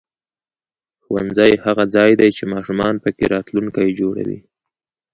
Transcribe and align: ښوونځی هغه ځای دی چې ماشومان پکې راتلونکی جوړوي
ښوونځی 1.03 1.51
هغه 1.65 1.83
ځای 1.95 2.11
دی 2.19 2.29
چې 2.37 2.43
ماشومان 2.53 2.93
پکې 3.03 3.25
راتلونکی 3.35 3.87
جوړوي 3.99 4.39